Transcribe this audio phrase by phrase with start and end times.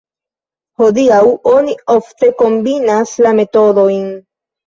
[0.81, 1.19] Hodiaŭ
[1.51, 4.09] oni ofte kombinas la metodojn.